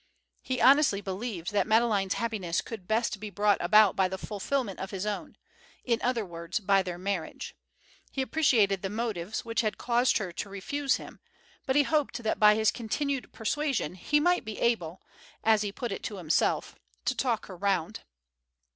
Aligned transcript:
He 0.41 0.59
honestly 0.59 0.99
believed 0.99 1.51
that 1.51 1.67
Madeleine's 1.67 2.15
happiness 2.15 2.61
could 2.61 2.87
best 2.87 3.19
be 3.19 3.29
brought 3.29 3.59
about 3.61 3.95
by 3.95 4.07
the 4.07 4.17
fulfilment 4.17 4.79
of 4.79 4.89
his 4.89 5.05
own, 5.05 5.37
in 5.85 5.99
other 6.01 6.25
words 6.25 6.59
by 6.59 6.81
their 6.81 6.97
marriage. 6.97 7.55
He 8.11 8.23
appreciated 8.23 8.81
the 8.81 8.89
motives 8.89 9.45
which 9.45 9.61
had 9.61 9.77
caused 9.77 10.17
her 10.17 10.31
to 10.31 10.49
refuse 10.49 10.95
him, 10.95 11.19
but 11.67 11.75
he 11.75 11.83
hoped 11.83 12.23
that 12.23 12.39
by 12.39 12.55
his 12.55 12.71
continued 12.71 13.31
persuasion 13.31 13.93
he 13.93 14.19
might 14.19 14.43
be 14.43 14.57
able, 14.59 15.03
as 15.43 15.61
he 15.61 15.71
put 15.71 15.91
it 15.91 16.01
to 16.05 16.17
himself, 16.17 16.73
to 17.05 17.13
talk 17.15 17.45
her 17.45 17.55
round. 17.55 17.99